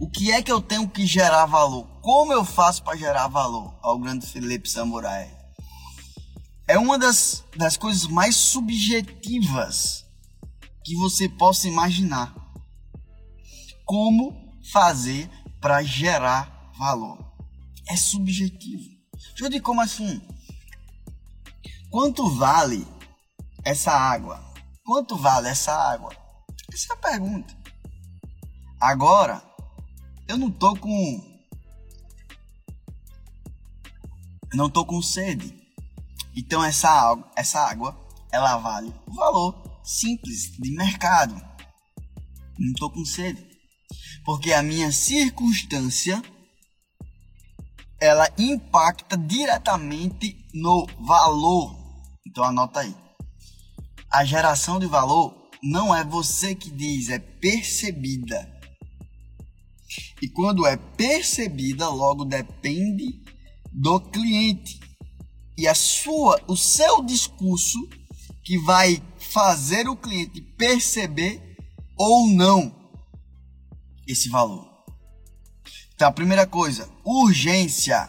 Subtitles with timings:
[0.00, 1.86] O que é que eu tenho que gerar valor?
[2.00, 3.78] Como eu faço para gerar valor?
[3.82, 5.30] Ao grande Felipe Samurai.
[6.66, 10.06] É uma das, das coisas mais subjetivas
[10.82, 12.34] que você possa imaginar.
[13.84, 14.34] Como
[14.72, 15.28] fazer
[15.60, 17.18] para gerar valor?
[17.86, 18.88] É subjetivo.
[19.12, 20.22] Deixa eu dizer como assim.
[21.90, 22.86] Quanto vale
[23.66, 24.42] essa água?
[24.82, 26.10] Quanto vale essa água?
[26.72, 27.54] Essa é a pergunta.
[28.80, 29.49] Agora,
[30.30, 31.40] eu não tô com.
[34.52, 35.52] Eu não tô com sede.
[36.36, 37.98] Então essa água, essa água,
[38.32, 41.34] ela vale o valor simples de mercado.
[42.56, 43.44] Não tô com sede.
[44.24, 46.22] Porque a minha circunstância
[48.00, 51.76] ela impacta diretamente no valor.
[52.24, 52.94] Então anota aí.
[54.08, 58.59] A geração de valor não é você que diz, é percebida.
[60.22, 63.22] E quando é percebida, logo depende
[63.72, 64.78] do cliente.
[65.56, 67.78] E a sua, o seu discurso
[68.44, 71.56] que vai fazer o cliente perceber
[71.96, 72.74] ou não
[74.06, 74.68] esse valor.
[75.94, 78.08] Então, a primeira coisa, urgência.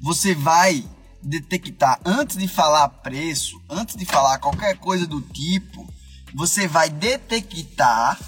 [0.00, 0.84] Você vai
[1.22, 5.86] detectar antes de falar preço, antes de falar qualquer coisa do tipo,
[6.34, 8.18] você vai detectar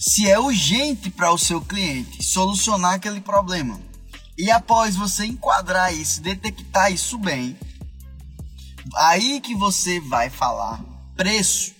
[0.00, 3.78] se é urgente para o seu cliente solucionar aquele problema.
[4.38, 7.54] E após você enquadrar isso, detectar isso bem,
[8.96, 10.82] aí que você vai falar
[11.14, 11.74] preço,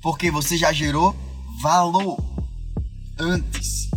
[0.00, 1.16] porque você já gerou
[1.60, 2.22] valor
[3.18, 3.91] antes.